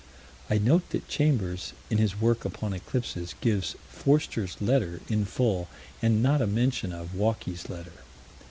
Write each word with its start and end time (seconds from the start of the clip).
I 0.49 0.57
note 0.57 0.89
that 0.89 1.07
Chambers, 1.07 1.73
in 1.91 1.99
his 1.99 2.19
work 2.19 2.43
upon 2.43 2.73
eclipses, 2.73 3.35
gives 3.39 3.75
Forster's 3.87 4.59
letter 4.59 4.99
in 5.09 5.25
full 5.25 5.69
and 6.01 6.23
not 6.23 6.41
a 6.41 6.47
mention 6.47 6.91
of 6.91 7.13
Walkey's 7.13 7.69
letter. 7.69 7.93